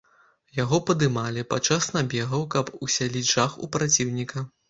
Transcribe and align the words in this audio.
Яго 0.59 0.77
падымалі 0.87 1.43
падчас 1.51 1.89
набегаў, 1.97 2.47
каб 2.57 2.73
усяліць 2.89 3.29
жах 3.35 3.51
у 3.67 3.73
праціўніка. 3.77 4.47